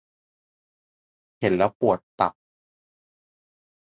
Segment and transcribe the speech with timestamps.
[1.39, 2.33] เห็น แล้วปวดตับ